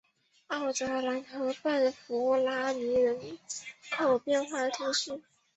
[0.47, 3.37] 奥泽兰河畔弗拉维尼人
[3.91, 5.21] 口变化图示